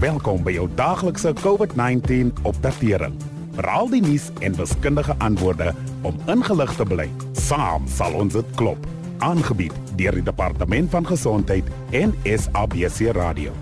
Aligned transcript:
Welkom 0.00 0.40
by 0.40 0.54
jou 0.54 0.62
daaglikse 0.78 1.34
COVID-19 1.42 2.30
opdatering. 2.48 3.12
Veral 3.52 3.90
die 3.92 4.00
nuus 4.00 4.30
en 4.40 4.54
wiskundige 4.56 5.12
antwoorde 5.20 5.74
om 6.08 6.16
ingelig 6.24 6.72
te 6.78 6.86
bly. 6.88 7.04
Saam 7.36 7.84
sal 7.84 8.16
ons 8.16 8.32
dit 8.32 8.54
klop. 8.56 8.86
Aangebied 9.20 9.76
deur 10.00 10.16
die 10.16 10.24
Departement 10.24 10.88
van 10.90 11.04
Gesondheid 11.04 11.68
en 11.90 12.14
SABC 12.24 13.12
Radio. 13.12 13.52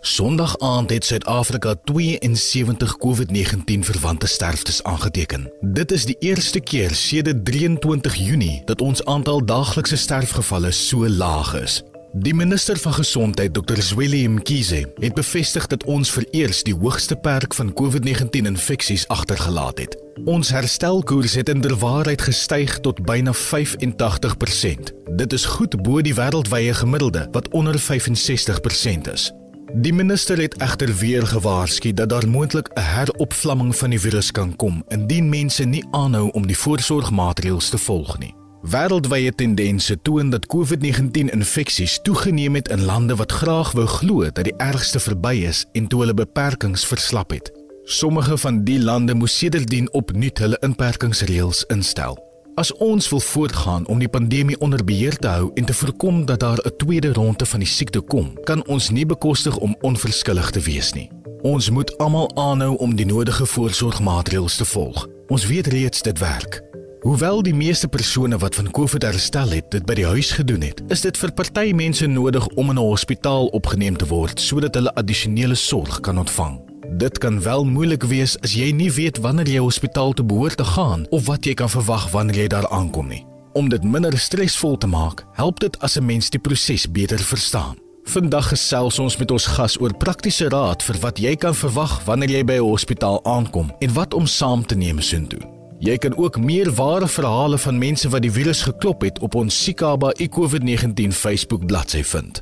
Sondag 0.00 0.54
aand 0.62 0.94
het 0.94 1.04
Suid-Afrika 1.04 1.74
72 1.90 2.94
COVID-19 3.02 3.82
verwante 3.90 4.30
sterftes 4.30 4.82
aangeteken. 4.82 5.50
Dit 5.60 5.90
is 5.90 6.06
die 6.06 6.16
eerste 6.20 6.60
keer 6.60 6.94
sedert 6.94 7.44
23 7.44 8.14
Junie 8.14 8.62
dat 8.64 8.80
ons 8.80 9.04
aantal 9.04 9.44
daaglikse 9.44 9.96
sterfgevalle 9.96 10.70
so 10.70 11.08
laag 11.08 11.54
is. 11.62 11.82
Die 12.12 12.34
minister 12.34 12.78
van 12.78 12.92
Gesondheid, 12.92 13.54
Dr. 13.54 13.80
Zweli 13.80 14.28
Mkhize, 14.28 14.92
het 14.94 15.14
bevestig 15.14 15.66
dat 15.66 15.84
ons 15.84 16.10
vereers 16.10 16.62
die 16.62 16.74
hoogste 16.74 17.16
perk 17.16 17.54
van 17.54 17.72
COVID-19 17.72 18.46
infeksies 18.46 19.08
agtergelaat 19.08 19.78
het. 19.78 19.96
Ons 20.24 20.50
herstelkoers 20.50 21.34
het 21.34 21.48
inderwaarheid 21.48 22.22
gestyg 22.22 22.80
tot 22.80 23.02
byna 23.04 23.32
85%. 23.34 24.92
Dit 25.16 25.32
is 25.32 25.44
goed 25.44 25.82
bo 25.82 26.00
die 26.00 26.14
wêreldwye 26.14 26.74
gemiddelde 26.74 27.28
wat 27.32 27.48
onder 27.48 27.80
65% 27.80 29.12
is. 29.12 29.32
Die 29.74 29.92
minister 29.92 30.40
het 30.40 30.56
egter 30.62 30.94
weer 30.96 31.26
gewaarsku 31.26 31.92
dat 31.92 32.08
daar 32.08 32.28
moontlik 32.28 32.68
'n 32.74 32.80
heropvlamming 32.80 33.76
van 33.76 33.90
die 33.90 34.00
virus 34.00 34.30
kan 34.30 34.56
kom 34.56 34.84
indien 34.88 35.28
mense 35.28 35.64
nie 35.64 35.84
aanhou 35.90 36.30
om 36.30 36.46
die 36.46 36.58
voorsorgmaatreëls 36.58 37.68
te 37.68 37.78
volg 37.78 38.18
nie. 38.18 38.34
Wêreldwye 38.66 39.34
tendense 39.34 39.94
toon 40.02 40.30
dat 40.30 40.46
COVID-19 40.46 41.30
infeksies 41.30 41.98
toegeneem 42.02 42.54
het 42.54 42.68
in 42.68 42.84
lande 42.84 43.14
wat 43.16 43.32
graag 43.32 43.72
wou 43.72 43.86
glo 43.86 44.24
dat 44.24 44.44
die 44.44 44.56
ergste 44.56 44.98
verby 44.98 45.44
is 45.46 45.60
en 45.72 45.86
toe 45.86 46.00
hulle 46.00 46.14
beperkings 46.14 46.86
verslap 46.86 47.30
het. 47.30 47.52
Sommige 47.84 48.38
van 48.38 48.64
die 48.64 48.80
lande 48.82 49.14
moes 49.14 49.38
sedertdien 49.38 49.86
opnuut 49.92 50.38
hulle 50.38 50.58
inperkingsreëls 50.66 51.62
instel. 51.70 52.18
As 52.54 52.72
ons 52.72 53.08
wil 53.08 53.20
voortgaan 53.20 53.86
om 53.86 54.02
die 54.02 54.10
pandemie 54.10 54.58
onder 54.58 54.84
beheer 54.84 55.14
te 55.16 55.28
hou 55.28 55.50
en 55.54 55.64
te 55.64 55.74
voorkom 55.74 56.24
dat 56.26 56.40
daar 56.40 56.58
'n 56.58 56.76
tweede 56.76 57.12
ronde 57.12 57.46
van 57.46 57.60
die 57.60 57.68
siekte 57.68 58.00
kom, 58.00 58.34
kan 58.44 58.66
ons 58.66 58.90
nie 58.90 59.06
bekostig 59.06 59.56
om 59.56 59.76
onverskillig 59.80 60.50
te 60.50 60.60
wees 60.60 60.92
nie. 60.92 61.10
Ons 61.42 61.70
moet 61.70 61.98
almal 61.98 62.36
aanhou 62.36 62.76
om 62.76 62.96
die 62.96 63.06
nodige 63.06 63.46
voorsorgmaatreëls 63.46 64.56
te 64.56 64.64
volg. 64.64 65.06
Ons 65.26 65.46
weet 65.46 65.66
reeds 65.66 66.02
dit 66.02 66.18
werk. 66.18 66.66
Hoewel 67.06 67.38
die 67.46 67.54
meeste 67.54 67.86
persone 67.86 68.34
wat 68.42 68.56
van 68.58 68.70
COVID 68.74 69.04
herstel 69.06 69.52
het, 69.54 69.68
dit 69.70 69.84
by 69.86 69.94
die 69.94 70.06
huis 70.10 70.32
gedoen 70.34 70.64
het, 70.66 70.80
is 70.90 71.04
dit 71.04 71.14
vir 71.14 71.30
party 71.38 71.70
mense 71.78 72.06
nodig 72.10 72.46
om 72.58 72.72
in 72.72 72.80
'n 72.80 72.82
hospitaal 72.82 73.46
opgeneem 73.54 73.96
te 73.96 74.06
word 74.10 74.40
sodat 74.40 74.74
hulle 74.74 74.94
addisionele 74.94 75.54
sorg 75.54 76.00
kan 76.00 76.18
ontvang. 76.18 76.58
Dit 76.98 77.18
kan 77.18 77.42
wel 77.42 77.64
moeilik 77.64 78.02
wees 78.02 78.34
as 78.40 78.54
jy 78.54 78.72
nie 78.72 78.90
weet 78.90 79.18
wanneer 79.18 79.48
jy 79.48 79.58
hospitaal 79.58 80.12
toe 80.12 80.26
behoort 80.26 80.56
te 80.56 80.64
gaan 80.64 81.06
of 81.10 81.26
wat 81.26 81.44
jy 81.44 81.54
kan 81.54 81.70
verwag 81.70 82.10
wanneer 82.10 82.36
jy 82.36 82.46
daar 82.48 82.68
aankom 82.68 83.08
nie. 83.08 83.26
Om 83.52 83.68
dit 83.68 83.84
minder 83.84 84.18
stresvol 84.18 84.76
te 84.78 84.86
maak, 84.86 85.24
help 85.32 85.60
dit 85.60 85.78
as 85.78 85.96
'n 85.96 86.06
mens 86.06 86.30
die 86.30 86.40
proses 86.40 86.90
beter 86.90 87.18
verstaan. 87.18 87.76
Vandag 88.04 88.48
gesels 88.48 88.98
ons 88.98 89.16
met 89.16 89.30
ons 89.30 89.46
gas 89.46 89.80
oor 89.80 89.94
praktiese 89.96 90.48
raad 90.48 90.82
vir 90.82 90.96
wat 91.00 91.18
jy 91.18 91.36
kan 91.36 91.54
verwag 91.54 92.04
wanneer 92.04 92.30
jy 92.30 92.44
by 92.44 92.54
'n 92.54 92.70
hospitaal 92.70 93.24
aankom 93.24 93.70
en 93.78 93.92
wat 93.92 94.14
om 94.14 94.26
saam 94.26 94.66
te 94.66 94.74
neem 94.74 95.00
soontoe. 95.00 95.55
Jy 95.78 95.98
kan 96.00 96.16
ook 96.16 96.38
meer 96.40 96.70
ware 96.72 97.08
verhale 97.08 97.58
van 97.58 97.78
mense 97.78 98.08
wat 98.08 98.22
die 98.24 98.32
virus 98.32 98.62
geklop 98.64 99.02
het 99.04 99.18
op 99.20 99.34
ons 99.36 99.56
Sikaba 99.64 100.14
COVID-19 100.16 101.12
Facebook 101.12 101.66
bladsy 101.66 102.00
vind. 102.02 102.40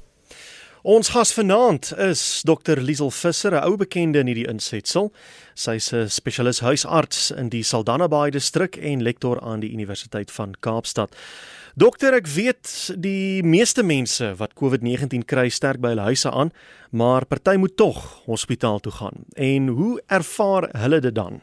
Ons 0.83 1.09
gas 1.09 1.33
vanaand 1.35 1.91
is 1.99 2.43
Dr 2.47 2.79
Liesel 2.79 3.11
Visser, 3.11 3.55
'n 3.55 3.65
ou 3.65 3.77
bekende 3.77 4.19
in 4.19 4.27
hierdie 4.27 4.47
insetsel. 4.47 5.13
Sy's 5.55 5.93
'n 5.93 6.09
spesialis 6.09 6.61
huisarts 6.61 7.31
in 7.31 7.49
die 7.49 7.63
Saldanha 7.63 8.09
Bay 8.09 8.31
distrik 8.31 8.77
en 8.77 9.03
lektor 9.03 9.41
aan 9.41 9.61
die 9.61 9.73
Universiteit 9.73 10.31
van 10.31 10.55
Kaapstad. 10.61 11.17
Dokter, 11.75 12.15
ek 12.15 12.27
weet 12.27 12.95
die 12.99 13.43
meeste 13.43 13.83
mense 13.83 14.35
wat 14.37 14.55
COVID-19 14.55 15.25
kry 15.25 15.49
sterk 15.49 15.81
by 15.81 15.89
hulle 15.89 16.03
huise 16.03 16.31
aan, 16.31 16.53
maar 16.91 17.27
party 17.27 17.57
moet 17.57 17.77
tog 17.77 18.23
hospitaal 18.27 18.81
toe 18.81 18.93
gaan. 18.93 19.25
En 19.35 19.69
hoe 19.69 20.03
ervaar 20.07 20.69
hulle 20.73 21.01
dit 21.01 21.15
dan? 21.15 21.41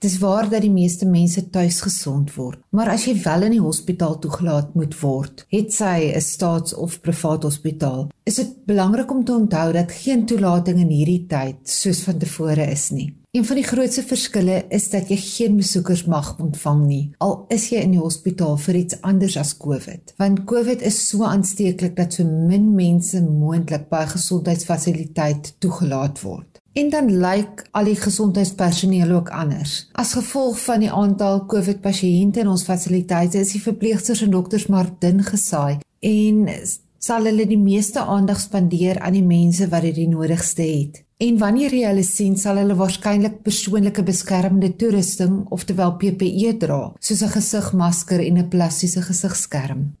Dis 0.00 0.14
waar 0.18 0.46
dat 0.48 0.62
die 0.64 0.72
meeste 0.72 1.04
mense 1.04 1.42
tuis 1.52 1.82
gesond 1.84 2.30
word, 2.32 2.62
maar 2.72 2.88
as 2.88 3.02
jy 3.04 3.12
wel 3.20 3.42
in 3.50 3.54
die 3.58 3.60
hospitaal 3.60 4.14
toegelaat 4.22 4.70
moet 4.72 4.94
word, 4.96 5.42
het 5.52 5.74
sy 5.76 6.08
'n 6.16 6.20
staats- 6.24 6.74
of 6.74 7.02
privaat 7.04 7.42
hospitaal, 7.44 8.08
is 8.24 8.36
dit 8.36 8.64
belangrik 8.64 9.10
om 9.10 9.24
te 9.24 9.32
onthou 9.32 9.72
dat 9.72 9.92
geen 9.92 10.24
toelating 10.24 10.78
in 10.78 10.88
hierdie 10.88 11.26
tyd 11.28 11.56
soos 11.68 12.00
van 12.00 12.18
tevore 12.18 12.70
is 12.70 12.90
nie. 12.90 13.14
Een 13.32 13.44
van 13.44 13.56
die 13.56 13.64
grootste 13.64 14.02
verskille 14.02 14.64
is 14.68 14.90
dat 14.90 15.08
jy 15.08 15.16
geen 15.16 15.56
besoekers 15.56 16.04
mag 16.04 16.38
ontvang 16.38 16.86
nie, 16.86 17.12
al 17.18 17.44
is 17.48 17.68
jy 17.70 17.78
in 17.84 17.90
die 17.90 18.00
hospitaal 18.00 18.56
vir 18.56 18.74
iets 18.74 18.96
anders 19.02 19.36
as 19.36 19.56
COVID. 19.56 20.14
Want 20.16 20.44
COVID 20.44 20.82
is 20.82 21.08
so 21.08 21.22
aansteeklik 21.22 21.94
dat 21.96 22.12
so 22.12 22.24
min 22.24 22.74
mense 22.74 23.22
moontlik 23.22 23.88
by 23.88 24.02
'n 24.02 24.14
gesondheidsfasiliteit 24.16 25.54
toegelaat 25.58 26.22
word. 26.22 26.49
En 26.72 26.90
dan 26.90 27.08
lyk 27.18 27.64
al 27.74 27.88
die 27.90 27.96
gesondheidspersoneel 27.98 29.10
ook 29.10 29.28
anders. 29.34 29.88
As 29.92 30.12
gevolg 30.14 30.60
van 30.62 30.84
die 30.84 30.90
aantal 30.90 31.42
COVID-pasiënte 31.50 32.44
in 32.44 32.50
ons 32.52 32.62
fasiliteite 32.62 33.40
is 33.42 33.56
die 33.56 33.62
verpleegsters 33.62 34.22
en 34.22 34.30
dokters 34.30 34.68
maar 34.70 34.92
dun 35.02 35.24
gesaai 35.26 35.80
en 36.06 36.46
sal 37.00 37.26
hulle 37.26 37.46
die 37.48 37.58
meeste 37.58 38.00
aandag 38.00 38.38
spandeer 38.38 39.00
aan 39.02 39.18
die 39.18 39.26
mense 39.26 39.66
wat 39.72 39.82
dit 39.88 39.98
die 39.98 40.08
nodigste 40.08 40.62
het. 40.62 41.02
En 41.20 41.36
wanneer 41.42 41.74
jy 41.74 41.84
hulle 41.88 42.04
sien, 42.06 42.36
sal 42.38 42.56
hulle 42.62 42.76
waarskynlik 42.78 43.42
persoonlike 43.44 44.04
beskermende 44.06 44.70
toerusting, 44.80 45.42
oftewel 45.52 45.96
PPE 46.00 46.54
dra, 46.62 46.92
soos 47.00 47.22
'n 47.22 47.34
gesigmasker 47.34 48.20
en 48.20 48.38
'n 48.38 48.48
plastiese 48.48 49.02
gesigskerm. 49.02 49.96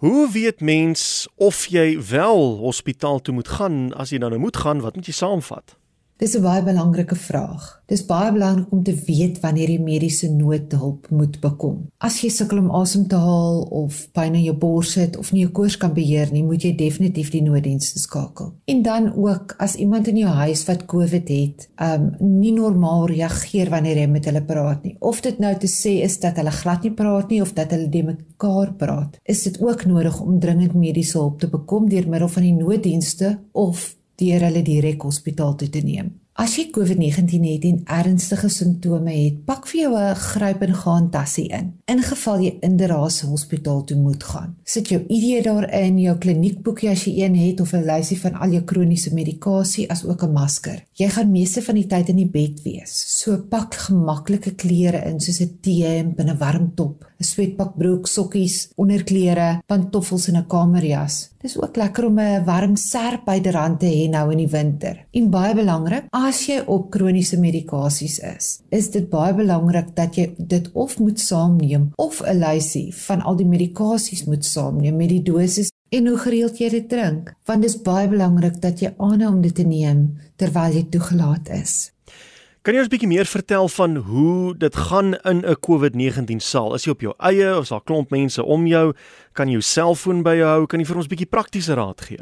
Hoe 0.00 0.30
weet 0.32 0.60
mens 0.60 1.28
of 1.36 1.66
jy 1.66 2.00
wel 2.10 2.56
hospitaal 2.56 3.20
toe 3.20 3.34
moet 3.34 3.48
gaan 3.48 3.92
as 3.94 4.10
jy 4.10 4.18
nou 4.18 4.38
moet 4.38 4.56
gaan, 4.56 4.80
wat 4.80 4.94
moet 4.96 5.06
jy 5.06 5.12
saamvat? 5.12 5.79
Dis 6.20 6.36
'n 6.36 6.42
baie 6.42 6.62
belangrike 6.62 7.16
vraag. 7.16 7.80
Dis 7.86 8.04
baie 8.06 8.32
belangrik 8.32 8.72
om 8.72 8.82
te 8.82 8.94
weet 9.06 9.40
wanneer 9.40 9.70
jy 9.70 9.80
mediese 9.80 10.28
noodhulp 10.28 11.06
moet 11.10 11.40
bekom. 11.40 11.88
As 11.98 12.20
jy 12.20 12.28
sukkel 12.28 12.58
om 12.58 12.70
asem 12.70 13.06
te 13.08 13.16
haal 13.16 13.62
of 13.62 14.08
pyn 14.12 14.34
in 14.34 14.42
jou 14.42 14.56
bors 14.56 14.94
het 14.94 15.16
of 15.16 15.32
nie 15.32 15.40
jou 15.40 15.50
koors 15.50 15.76
kan 15.76 15.94
beheer 15.94 16.28
nie, 16.32 16.42
moet 16.44 16.62
jy 16.62 16.74
definitief 16.76 17.30
die 17.30 17.40
nooddienste 17.42 17.98
skakel. 17.98 18.52
En 18.64 18.82
dan 18.82 19.14
ook 19.14 19.54
as 19.58 19.74
iemand 19.74 20.08
in 20.08 20.16
jou 20.16 20.30
huis 20.30 20.64
wat 20.68 20.84
COVID 20.86 21.28
het, 21.28 21.68
um 21.80 22.10
nie 22.18 22.52
normaal 22.52 23.06
reageer 23.06 23.70
wanneer 23.70 23.96
jy 23.96 24.06
met 24.06 24.24
hulle 24.24 24.42
praat 24.42 24.84
nie. 24.84 24.96
Of 24.98 25.20
dit 25.20 25.38
nou 25.38 25.54
te 25.56 25.68
sê 25.68 26.02
is 26.04 26.18
dat 26.20 26.36
hulle 26.36 26.50
glad 26.50 26.82
nie 26.82 26.92
praat 26.92 27.30
nie 27.30 27.40
of 27.40 27.54
dat 27.54 27.70
hulle 27.70 27.88
die 27.88 28.04
mekaar 28.04 28.74
praat, 28.76 29.16
is 29.24 29.42
dit 29.42 29.56
ook 29.60 29.86
nodig 29.86 30.20
om 30.20 30.40
dringend 30.40 30.74
mediese 30.74 31.18
hulp 31.18 31.40
te 31.40 31.48
bekom 31.48 31.88
deur 31.88 32.08
middel 32.08 32.28
van 32.28 32.42
die 32.42 32.54
nooddienste 32.54 33.38
of 33.52 33.96
deur 34.20 34.44
hulle 34.48 34.62
direk 34.62 35.02
hospitaal 35.02 35.56
toe 35.56 35.68
te 35.68 35.82
neem. 35.84 36.12
As 36.40 36.54
jy 36.56 36.70
COVID-19 36.72 37.42
het 37.44 37.64
en 37.68 37.80
ernstige 37.84 38.48
simptome 38.48 39.12
het, 39.12 39.42
pak 39.44 39.66
vir 39.68 39.80
jou 39.80 39.92
'n 39.98 40.14
gryp 40.14 40.62
en 40.62 40.74
gaan 40.74 41.10
tassie 41.10 41.48
in. 41.48 41.74
In 41.84 42.02
geval 42.02 42.40
jy 42.40 42.56
inderdaad 42.60 43.20
hospitaal 43.20 43.84
toe 43.84 43.96
moet 43.96 44.24
gaan, 44.24 44.56
sit 44.64 44.88
jou 44.88 45.04
ID 45.08 45.44
daarin, 45.44 45.98
jou 45.98 46.16
kliniekboekie 46.18 46.90
as 46.90 47.04
jy 47.04 47.24
een 47.24 47.34
het 47.34 47.60
of 47.60 47.72
'n 47.72 47.84
lysie 47.84 48.20
van 48.20 48.34
al 48.34 48.50
jou 48.50 48.62
kroniese 48.62 49.14
medikasie 49.14 49.90
as 49.90 50.04
ook 50.04 50.22
'n 50.22 50.32
masker. 50.32 50.84
Jy 51.00 51.06
gaan 51.14 51.30
meeste 51.32 51.62
van 51.64 51.78
die 51.78 51.86
tyd 51.88 52.10
in 52.12 52.18
die 52.20 52.28
bed 52.28 52.58
wees. 52.60 52.92
So 52.92 53.38
pak 53.48 53.72
gemaklike 53.86 54.50
klere 54.60 55.00
in 55.08 55.16
soos 55.24 55.40
'n 55.40 55.56
T-hemp 55.64 56.20
en 56.20 56.28
'n 56.28 56.38
warm 56.38 56.66
top, 56.76 57.06
'n 57.18 57.24
sweatpak 57.24 57.72
broek, 57.78 58.06
sokkies, 58.06 58.68
onderklere, 58.76 59.62
pantoffels 59.66 60.28
en 60.28 60.36
'n 60.36 60.46
kamerjas. 60.46 61.30
Dis 61.40 61.56
ook 61.56 61.76
lekker 61.76 62.04
om 62.04 62.18
'n 62.18 62.44
warm 62.44 62.76
serp 62.76 63.24
byderhand 63.24 63.80
te 63.80 63.86
hê 63.86 64.10
nou 64.10 64.30
in 64.30 64.38
die 64.38 64.48
winter. 64.48 65.06
En 65.10 65.30
baie 65.30 65.54
belangrik, 65.54 66.04
as 66.10 66.46
jy 66.46 66.62
op 66.66 66.90
kroniese 66.90 67.38
medikasies 67.38 68.18
is, 68.18 68.60
is 68.68 68.90
dit 68.90 69.08
baie 69.08 69.34
belangrik 69.34 69.96
dat 69.96 70.14
jy 70.16 70.34
dit 70.38 70.70
of 70.72 70.98
moet 70.98 71.20
saamneem 71.20 71.92
of 71.96 72.22
'n 72.22 72.38
lysie 72.38 72.94
van 72.94 73.22
al 73.22 73.36
die 73.36 73.46
medikasies 73.46 74.24
moet 74.24 74.44
saamneem 74.44 74.96
met 74.96 75.08
die 75.08 75.22
dosis 75.22 75.70
en 75.90 76.06
hoe 76.06 76.18
gereeld 76.18 76.58
jy 76.58 76.68
dit 76.70 76.88
drink, 76.88 77.32
want 77.50 77.64
dit 77.64 77.70
is 77.70 77.80
baie 77.82 78.08
belangrik 78.10 78.60
dat 78.62 78.82
jy 78.82 78.92
aanhou 78.98 79.32
om 79.34 79.40
dit 79.42 79.54
te 79.54 79.66
neem 79.66 80.04
terwyl 80.38 80.76
jy 80.76 80.84
toegelaat 80.90 81.50
is. 81.56 81.90
Kan 82.62 82.74
jy 82.74 82.80
ons 82.80 82.88
'n 82.88 82.92
bietjie 82.92 83.08
meer 83.08 83.26
vertel 83.26 83.68
van 83.68 83.96
hoe 83.96 84.54
dit 84.54 84.76
gaan 84.76 85.14
in 85.24 85.44
'n 85.44 85.56
COVID-19 85.66 86.40
saal? 86.40 86.74
Is 86.74 86.84
jy 86.84 86.90
op 86.90 87.00
jou 87.00 87.14
eie 87.18 87.56
of 87.56 87.62
is 87.62 87.68
daar 87.68 87.84
klomp 87.84 88.10
mense 88.10 88.42
om 88.44 88.66
jou? 88.66 88.92
Kan 89.32 89.48
jy 89.48 89.52
jou 89.52 89.62
selfoon 89.62 90.22
by 90.22 90.36
jou 90.36 90.46
hou? 90.46 90.66
Kan 90.66 90.80
jy 90.80 90.86
vir 90.86 90.96
ons 90.96 91.06
'n 91.06 91.08
bietjie 91.08 91.30
praktiese 91.30 91.74
raad 91.74 92.00
gee? 92.00 92.20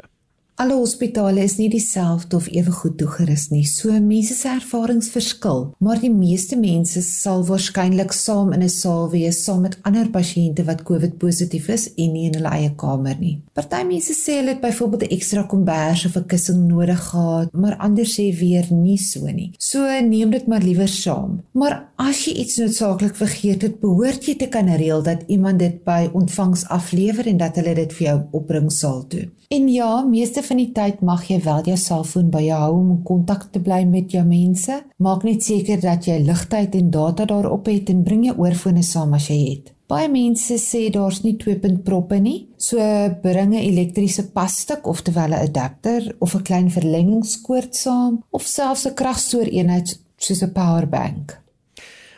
Alle 0.59 0.75
hospitale 0.75 1.39
is 1.47 1.53
nie 1.55 1.69
dieselfde 1.71 2.35
of 2.35 2.47
ewe 2.51 2.71
goed 2.75 2.97
toegerus 2.99 3.45
nie. 3.47 3.61
So 3.63 3.95
mense 4.03 4.35
se 4.35 4.49
ervarings 4.51 5.07
verskil, 5.13 5.61
maar 5.79 6.01
die 6.01 6.09
meeste 6.11 6.57
mense 6.59 6.99
sal 7.05 7.45
waarskynlik 7.47 8.11
saam 8.11 8.51
in 8.51 8.65
'n 8.65 8.73
saal 8.73 9.07
wees 9.13 9.39
saam 9.45 9.61
met 9.61 9.77
ander 9.87 10.09
pasiënte 10.11 10.65
wat 10.67 10.83
COVID 10.83 11.17
positief 11.17 11.69
is 11.69 11.85
en 11.95 12.11
nie 12.11 12.25
in 12.27 12.35
hulle 12.35 12.51
eie 12.51 12.73
kamer 12.75 13.15
nie. 13.19 13.39
Party 13.53 13.85
mense 13.87 14.13
sê 14.13 14.35
hulle 14.39 14.49
het 14.49 14.61
byvoorbeeld 14.61 15.03
'n 15.03 15.15
ekstra 15.17 15.43
kombers 15.43 16.05
of 16.05 16.17
'n 16.17 16.27
kussing 16.27 16.67
nodig 16.67 16.99
gehad, 17.09 17.53
maar 17.53 17.77
ander 17.77 18.05
sê 18.05 18.27
weer 18.39 18.67
nie 18.69 18.97
so 18.97 19.25
nie. 19.31 19.53
So 19.57 19.79
neem 20.01 20.29
dit 20.29 20.47
maar 20.47 20.61
liewer 20.61 20.87
saam. 20.87 21.41
Maar 21.53 21.87
as 21.95 22.25
jy 22.25 22.33
iets 22.33 22.57
noodsaaklik 22.57 23.15
vergeet 23.15 23.61
het, 23.61 23.79
behoort 23.79 24.25
jy 24.25 24.35
te 24.35 24.47
kan 24.47 24.67
reël 24.67 25.03
dat 25.03 25.23
iemand 25.27 25.59
dit 25.59 25.83
by 25.83 26.09
ontvangs 26.13 26.67
aflewer 26.67 27.27
en 27.27 27.37
dat 27.37 27.55
hulle 27.55 27.75
dit 27.75 27.93
vir 27.93 28.07
jou 28.07 28.21
opbring 28.31 28.71
saal 28.71 29.07
toe. 29.07 29.29
En 29.49 29.67
ja, 29.67 30.01
meeste 30.05 30.43
van 30.49 30.59
die 30.59 30.71
tyd 30.73 31.01
mag 31.05 31.25
jy 31.29 31.37
wel 31.45 31.67
jou 31.69 31.77
selfoon 31.77 32.29
by 32.33 32.41
jou 32.47 32.57
hou 32.57 32.75
om 32.79 32.93
in 32.95 33.01
kontak 33.05 33.49
te 33.53 33.61
bly 33.63 33.83
met 33.85 34.11
jou 34.11 34.23
mense. 34.25 34.79
Maak 34.97 35.25
net 35.27 35.45
seker 35.45 35.81
dat 35.81 36.07
jy 36.09 36.17
ligtheid 36.25 36.75
en 36.79 36.89
data 36.93 37.27
daarop 37.29 37.69
het 37.69 37.91
en 37.93 38.03
bring 38.03 38.25
jou 38.25 38.35
oorfone 38.41 38.83
saam 38.83 39.13
as 39.17 39.29
jy 39.29 39.39
het. 39.43 39.73
Baie 39.89 40.09
mense 40.09 40.59
sê 40.61 40.83
daar's 40.93 41.23
nie 41.23 41.35
twee 41.41 41.57
punt 41.57 41.81
proppe 41.85 42.19
nie. 42.21 42.47
So 42.57 42.77
bring 43.23 43.53
'n 43.53 43.61
elektriese 43.61 44.31
passtuk 44.31 44.87
of 44.87 45.01
terwyl 45.01 45.33
'n 45.33 45.47
adapter 45.49 46.15
of 46.19 46.35
'n 46.35 46.43
klein 46.43 46.69
verlengingskoord 46.69 47.75
saam 47.75 48.23
of 48.29 48.43
selfs 48.43 48.85
'n 48.85 48.93
kragstooreenheid 48.93 49.99
soos 50.17 50.43
'n 50.43 50.51
powerbank. 50.51 51.39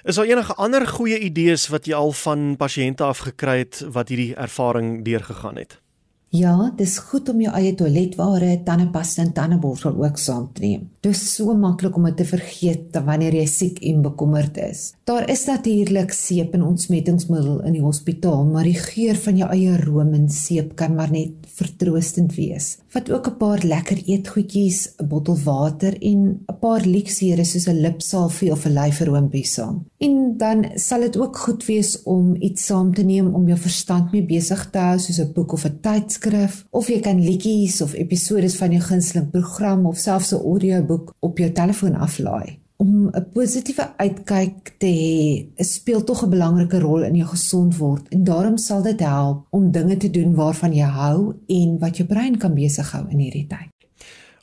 Is 0.04 0.16
daar 0.16 0.26
enige 0.26 0.56
ander 0.56 0.88
goeie 0.88 1.20
idees 1.20 1.68
wat 1.68 1.86
jy 1.86 1.94
al 1.94 2.12
van 2.12 2.56
pasiënte 2.58 3.04
af 3.04 3.18
gekry 3.18 3.58
het 3.58 3.86
wat 3.92 4.10
hierdie 4.10 4.36
ervaring 4.36 5.04
deurgegaan 5.06 5.56
het? 5.56 5.82
Ja, 6.32 6.72
dis 6.80 6.94
goed 7.10 7.28
om 7.28 7.42
jou 7.44 7.52
eie 7.60 7.74
toiletware, 7.76 8.54
tandepasta 8.64 9.20
en 9.26 9.34
tandeborsel 9.36 9.98
ook 10.00 10.20
saam 10.22 10.46
te 10.56 10.62
neem. 10.64 10.86
Dis 11.04 11.20
so 11.34 11.52
maklik 11.60 11.98
om 12.00 12.06
dit 12.08 12.22
te 12.22 12.28
vergeet 12.30 12.96
wanneer 13.04 13.36
jy 13.36 13.48
siek 13.52 13.82
en 13.90 14.00
bekommerd 14.06 14.56
is. 14.64 14.86
Daar 15.04 15.28
is 15.28 15.44
natuurlik 15.50 16.16
seep 16.16 16.56
en 16.56 16.64
ontsmettingsmiddel 16.70 17.60
in 17.68 17.76
die 17.76 17.84
hospitaal, 17.84 18.46
maar 18.48 18.64
die 18.64 18.80
geur 18.80 19.20
van 19.26 19.44
jou 19.44 19.52
eie 19.52 19.76
room 19.84 20.16
en 20.16 20.32
seep 20.32 20.72
kan 20.80 20.96
maar 20.96 21.12
net 21.12 21.52
vertroostend 21.52 22.38
wees. 22.40 22.78
Vat 22.96 23.12
ook 23.12 23.28
'n 23.28 23.38
paar 23.38 23.60
lekker 23.68 24.00
eetgoedjies, 24.00 24.94
'n 25.04 25.08
bottel 25.08 25.38
water 25.44 26.00
en 26.00 26.46
'n 26.48 26.60
paar 26.62 26.86
leksere 26.86 27.44
soos 27.44 27.68
'n 27.68 27.82
lipsalfie 27.82 28.52
of 28.52 28.66
'n 28.66 28.74
lyferoompie 28.80 29.46
saam. 29.46 29.84
En 30.02 30.38
dan 30.38 30.66
sal 30.74 31.00
dit 31.00 31.18
ook 31.18 31.38
goed 31.38 31.66
wees 31.66 32.04
om 32.04 32.36
iets 32.40 32.66
saam 32.66 32.94
te 32.94 33.04
neem 33.06 33.28
om 33.36 33.48
jou 33.48 33.58
verstand 33.60 34.12
mee 34.12 34.26
besig 34.26 34.64
te 34.74 34.80
hou 34.82 34.98
soos 35.00 35.20
'n 35.22 35.34
boek 35.34 35.52
of 35.54 35.66
'n 35.66 35.78
tyds 35.82 36.14
skrif 36.14 36.66
of 36.70 36.88
jy 36.88 37.00
kan 37.00 37.22
liedjies 37.22 37.82
of 37.82 37.94
episode 37.94 38.50
van 38.50 38.72
jou 38.72 38.82
gunsteling 38.82 39.30
program 39.30 39.86
of 39.86 39.98
selfs 39.98 40.34
'n 40.34 40.42
audioboek 40.42 41.14
op 41.20 41.38
jou 41.38 41.52
telefoon 41.52 41.96
aflaai. 41.96 42.60
Om 42.78 43.10
'n 43.14 43.30
positiewe 43.34 43.94
uitkyk 43.98 44.74
te 44.78 44.88
hê, 44.88 45.64
speel 45.64 46.04
tog 46.04 46.24
'n 46.24 46.30
belangrike 46.30 46.80
rol 46.80 47.04
in 47.04 47.16
jou 47.16 47.28
gesond 47.28 47.78
word 47.78 48.08
en 48.10 48.24
daarom 48.24 48.58
sal 48.58 48.82
dit 48.82 49.00
help 49.00 49.46
om 49.50 49.72
dinge 49.72 49.98
te 49.98 50.10
doen 50.10 50.36
waarvan 50.36 50.74
jy 50.74 50.88
hou 50.88 51.36
en 51.48 51.80
wat 51.80 51.98
jou 51.98 52.08
brein 52.08 52.38
kan 52.38 52.54
besig 52.54 52.92
hou 52.92 53.06
in 53.10 53.20
hierdie 53.20 53.48
tyd. 53.48 53.70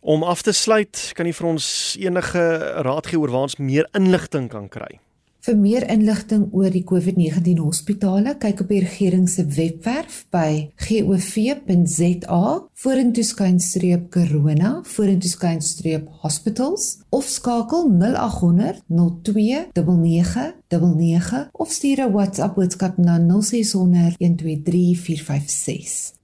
Om 0.01 0.23
af 0.23 0.43
te 0.43 0.53
sluit, 0.53 1.11
kan 1.15 1.27
jy 1.27 1.33
vir 1.33 1.47
ons 1.47 1.97
enige 2.01 2.59
raad 2.83 3.07
gee 3.07 3.19
oor 3.19 3.31
waar 3.31 3.43
ons 3.43 3.57
meer 3.57 3.89
inligting 3.93 4.49
kan 4.49 4.69
kry? 4.69 5.01
Vir 5.49 5.57
meer 5.57 5.87
inligting 5.89 6.43
oor 6.53 6.69
die 6.69 6.85
COVID-19 6.85 7.63
hospitale, 7.65 8.35
kyk 8.37 8.61
op 8.61 8.69
die 8.69 8.83
regering 8.83 9.25
se 9.33 9.47
webwerf 9.57 10.29
by 10.29 10.69
gov.za 10.77 12.41
vorentoe 12.83 13.25
skynstreep 13.25 14.13
corona 14.13 14.85
vorentoe 14.85 15.33
skynstreep 15.33 16.05
hospitals 16.21 17.01
of 17.09 17.25
skakel 17.33 17.89
0800 17.95 18.85
029999 18.93 21.49
of 21.57 21.73
stuur 21.73 22.05
'n 22.05 22.13
WhatsApp 22.13 22.61
boodskap 22.61 23.01
na 23.01 23.17
0600 23.17 24.21
123 24.21 25.01
456. 25.01 26.18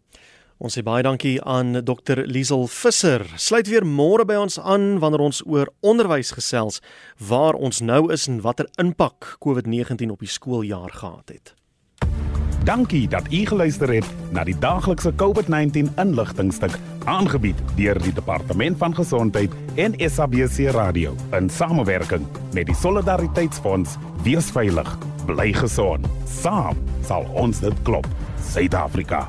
Ons 0.65 0.79
sê 0.79 0.81
baie 0.81 1.05
dankie 1.05 1.35
aan 1.45 1.77
Dr 1.85 2.23
Liesel 2.25 2.63
Visser. 2.73 3.21
Sluit 3.37 3.69
weer 3.69 3.85
môre 3.85 4.25
by 4.25 4.39
ons 4.41 4.55
aan 4.57 4.95
wanneer 5.03 5.21
ons 5.27 5.43
oor 5.45 5.69
onderwys 5.85 6.31
gesels, 6.33 6.81
waar 7.21 7.53
ons 7.53 7.83
nou 7.85 8.07
is 8.15 8.25
en 8.33 8.39
watter 8.41 8.71
impak 8.81 9.35
COVID-19 9.45 10.15
op 10.15 10.25
die 10.25 10.31
skooljaar 10.33 10.97
gehad 10.97 11.35
het. 11.35 11.53
Dankie 12.65 13.03
dat 13.13 13.29
u 13.29 13.43
geluister 13.45 13.93
het 13.93 14.09
na 14.33 14.47
die 14.49 14.57
daaglikse 14.57 15.13
COVID-19 15.21 15.93
inligtingstuk 16.01 16.81
aangebied 17.05 17.61
deur 17.77 18.01
die 18.01 18.17
Departement 18.17 18.81
van 18.81 18.97
Gesondheid 18.97 19.53
en 19.77 20.01
SABC 20.01 20.73
Radio 20.73 21.13
in 21.37 21.53
samewerking 21.53 22.25
met 22.57 22.73
die 22.73 22.81
Solidariteitsfonds. 22.81 23.99
Wees 24.25 24.49
veilig, 24.49 24.97
bly 25.29 25.53
gesond. 25.61 26.09
Saam 26.25 26.81
sal 27.05 27.29
ons 27.37 27.61
dit 27.61 27.85
klop. 27.85 28.09
Suid-Afrika. 28.55 29.27